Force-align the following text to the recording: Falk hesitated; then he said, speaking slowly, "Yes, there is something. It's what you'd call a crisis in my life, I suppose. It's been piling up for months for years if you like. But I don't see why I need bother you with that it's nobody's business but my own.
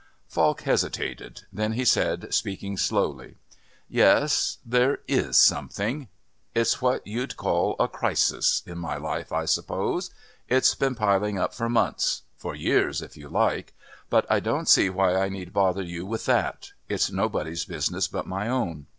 Falk 0.27 0.61
hesitated; 0.61 1.43
then 1.53 1.73
he 1.73 1.85
said, 1.85 2.33
speaking 2.33 2.75
slowly, 2.75 3.35
"Yes, 3.87 4.57
there 4.65 5.01
is 5.07 5.37
something. 5.37 6.07
It's 6.55 6.81
what 6.81 7.05
you'd 7.05 7.37
call 7.37 7.75
a 7.79 7.87
crisis 7.87 8.63
in 8.65 8.79
my 8.79 8.97
life, 8.97 9.31
I 9.31 9.45
suppose. 9.45 10.09
It's 10.49 10.73
been 10.73 10.95
piling 10.95 11.37
up 11.37 11.53
for 11.53 11.69
months 11.69 12.23
for 12.35 12.55
years 12.55 13.03
if 13.03 13.15
you 13.15 13.29
like. 13.29 13.75
But 14.09 14.25
I 14.27 14.39
don't 14.39 14.67
see 14.67 14.89
why 14.89 15.13
I 15.15 15.29
need 15.29 15.53
bother 15.53 15.83
you 15.83 16.07
with 16.07 16.25
that 16.25 16.71
it's 16.89 17.11
nobody's 17.11 17.65
business 17.65 18.07
but 18.07 18.25
my 18.25 18.47
own. 18.49 18.87